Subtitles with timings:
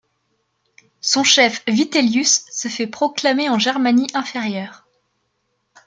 [1.01, 4.87] Son chef Vitellius se fait proclamer en Germanie inférieure.